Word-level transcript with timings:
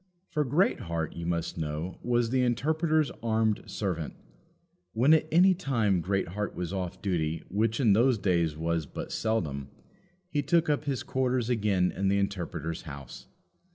For 0.31 0.43
Greatheart, 0.43 1.15
you 1.15 1.27
must 1.27 1.59
know, 1.59 1.99
was 2.01 2.31
the 2.31 2.41
Interpreter's 2.41 3.11
armed 3.21 3.61
servant. 3.67 4.15
When 4.93 5.13
at 5.13 5.27
any 5.31 5.53
time 5.53 6.01
Greatheart 6.01 6.55
was 6.55 6.73
off 6.73 7.03
duty, 7.03 7.43
which 7.49 7.79
in 7.79 7.93
those 7.93 8.17
days 8.17 8.57
was 8.57 8.87
but 8.87 9.11
seldom, 9.11 9.69
he 10.27 10.41
took 10.41 10.71
up 10.71 10.85
his 10.85 11.03
quarters 11.03 11.51
again 11.51 11.91
in 11.91 12.07
the 12.07 12.17
Interpreter's 12.17 12.81
house. 12.81 13.27